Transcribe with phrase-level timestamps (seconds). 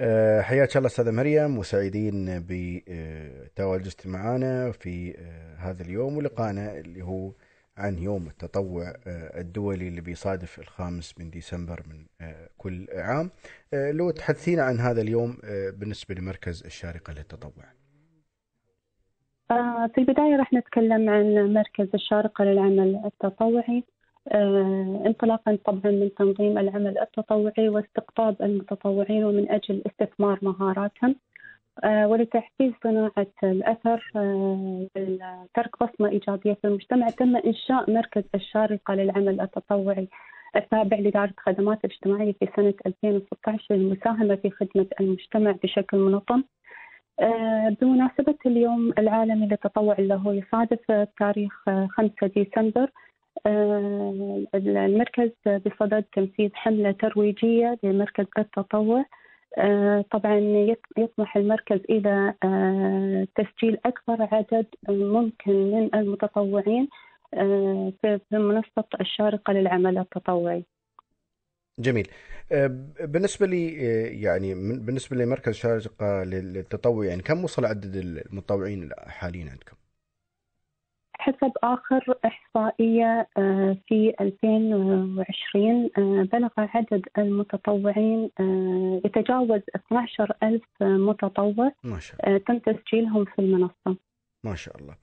[0.00, 7.32] أه، حياك الله أستاذة مريم وسعيدين بتواجدك معنا في أه، هذا اليوم ولقانا اللي هو
[7.76, 12.06] عن يوم التطوع الدولي اللي بيصادف الخامس من ديسمبر من
[12.58, 13.30] كل عام.
[13.72, 15.36] لو تحدثينا عن هذا اليوم
[15.72, 17.64] بالنسبة لمركز الشارقة للتطوع.
[19.94, 23.78] في البداية راح نتكلم عن مركز الشارقة للعمل التطوعي.
[23.78, 23.82] آه،
[25.06, 31.16] انطلاقا طبعا من تنظيم العمل التطوعي واستقطاب المتطوعين ومن أجل استثمار مهاراتهم.
[31.84, 39.40] آه، ولتحفيز صناعة الأثر آه، ترك بصمة إيجابية في المجتمع تم إنشاء مركز الشارقة للعمل
[39.40, 40.08] التطوعي
[40.56, 46.42] التابع لإدارة الخدمات الاجتماعية في سنة 2016 للمساهمة في خدمة المجتمع بشكل منظم.
[47.80, 52.88] بمناسبة اليوم العالمي للتطوع اللي هو يصادف تاريخ 5 ديسمبر آه،
[54.54, 59.04] المركز بصدد تنفيذ حملة ترويجية لمركز التطوع
[59.58, 60.38] آه، طبعا
[60.98, 66.88] يطمح المركز إلى آه، تسجيل أكبر عدد ممكن من المتطوعين
[68.00, 70.64] في منصة الشارقة للعمل التطوعي.
[71.78, 72.08] جميل.
[73.00, 73.72] بالنسبة لي
[74.22, 79.76] يعني بالنسبة لمركز الشارقة للتطوع يعني كم وصل عدد المتطوعين حاليا عندكم؟
[81.22, 91.72] حسب آخر إحصائية آه، في 2020 آه، بلغ عدد المتطوعين آه، يتجاوز 12 ألف متطوع
[91.84, 92.38] ما شاء الله.
[92.38, 93.96] تم تسجيلهم في المنصة
[94.44, 94.94] ما شاء الله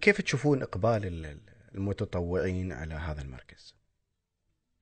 [0.00, 1.36] كيف تشوفون إقبال
[1.74, 3.76] المتطوعين على هذا المركز؟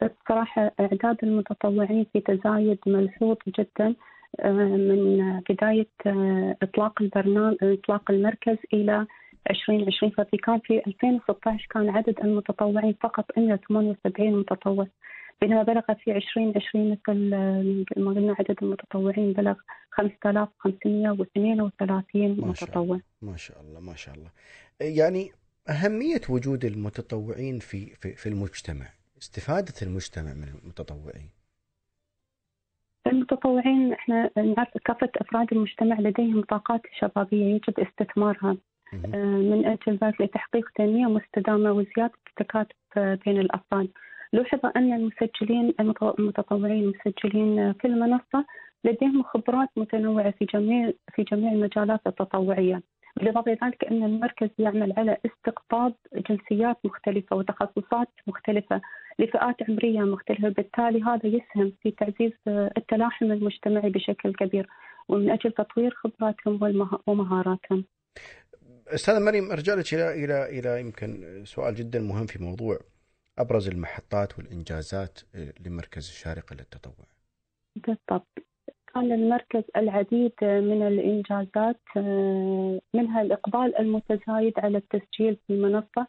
[0.02, 3.94] بصراحة إعداد المتطوعين في تزايد ملحوظ جدا
[4.44, 5.88] من بداية
[6.62, 9.06] إطلاق البرنامج إطلاق المركز إلى
[9.50, 14.86] 2020 ففي كان في 2016 كان عدد المتطوعين فقط 178 متطوع
[15.40, 17.30] بينما بلغ في 2020 مثل
[17.96, 19.54] ما قلنا عدد المتطوعين بلغ
[19.90, 23.00] 5532 متطوع.
[23.22, 24.30] ما شاء الله ما شاء الله.
[24.80, 25.30] يعني
[25.68, 28.86] أهمية وجود المتطوعين في في, في المجتمع
[29.18, 31.30] استفادة المجتمع من المتطوعين؟
[33.06, 38.56] المتطوعين إحنا نعرف كافة أفراد المجتمع لديهم طاقات شبابية يجب استثمارها.
[39.50, 43.88] من أجل ذلك لتحقيق تنمية مستدامة وزيادة التكاتف بين الأفراد
[44.32, 45.74] لوحظ أن المسجلين
[46.18, 48.44] المتطوعين المسجلين في المنصة
[48.84, 52.82] لديهم خبرات متنوعة في جميع في جميع المجالات التطوعية.
[53.16, 55.94] بالإضافة ذلك أن المركز يعمل على استقطاب
[56.30, 58.80] جنسيات مختلفة وتخصصات مختلفة
[59.18, 60.48] لفئات عمرية مختلفة.
[60.48, 64.66] بالتالي هذا يسهم في تعزيز التلاحم المجتمعي بشكل كبير.
[65.08, 67.84] ومن أجل تطوير خبراتهم ومهاراتهم.
[68.94, 72.78] أستاذ مريم أرجع لك إلى إلى إلى يمكن سؤال جدا مهم في موضوع
[73.38, 75.18] أبرز المحطات والإنجازات
[75.66, 77.06] لمركز الشارقه للتطوع.
[77.76, 78.38] بالضبط.
[78.94, 81.80] كان للمركز العديد من الإنجازات
[82.94, 86.06] منها الإقبال المتزايد على التسجيل في المنصة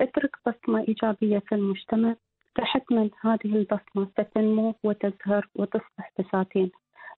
[0.00, 2.14] اترك بصمة إيجابية في المجتمع.
[2.56, 6.70] فحتما هذه البصمة ستنمو وتزهر وتصبح بساتين.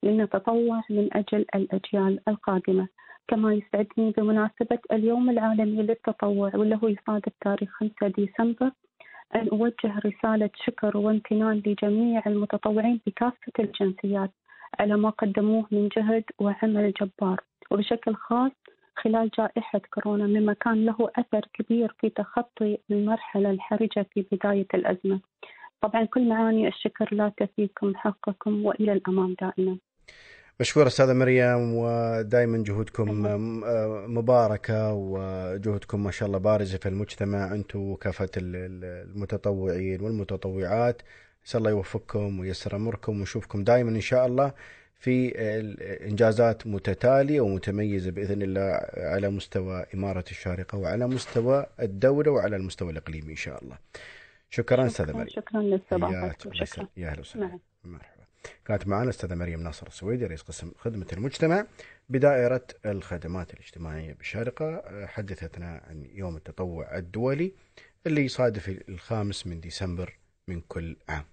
[0.03, 2.89] لنتطوع من أجل الأجيال القادمة.
[3.29, 8.71] كما يسعدني بمناسبة اليوم العالمي للتطوع واللي هو يصادف تاريخ 5 ديسمبر
[9.35, 14.31] أن أوجه رسالة شكر وامتنان لجميع المتطوعين بكافة الجنسيات
[14.81, 17.41] على ما قدموه من جهد وعمل جبار.
[17.71, 18.53] وبشكل خاص
[18.97, 25.21] خلال جائحة كورونا مما كان له أثر كبير في تخطي المرحلة الحرجة في بداية الأزمة.
[25.81, 29.79] طبعا كل معاني الشكر لا تفيكم حقكم وإلى الأمام دائما.
[30.61, 33.09] مشكورة أستاذة مريم ودائما جهودكم
[34.15, 41.03] مباركة وجهودكم ما شاء الله بارزة في المجتمع أنتم وكافة المتطوعين والمتطوعات.
[41.45, 44.53] نسال الله يوفقكم وييسر أموركم ونشوفكم دائما إن شاء الله.
[44.99, 45.33] في
[46.09, 53.31] إنجازات متتالية ومتميزة بإذن الله على مستوى إمارة الشارقة وعلى مستوى الدولة وعلى المستوى الإقليمي
[53.31, 53.79] إن شاء الله.
[54.51, 55.29] شكرا أستاذة مريم.
[55.29, 56.35] شكرا للاستضافه.
[56.53, 56.89] شكرا.
[56.97, 57.59] يا أهلا وسهلا.
[57.85, 58.25] مرحبا.
[58.65, 61.67] كانت معنا الاستاذه مريم ناصر السويدي رئيس قسم خدمة المجتمع
[62.09, 67.53] بدائرة الخدمات الاجتماعية بالشارقة حدثتنا عن يوم التطوع الدولي
[68.07, 70.17] اللي يصادف الخامس من ديسمبر
[70.49, 71.25] من كل عام.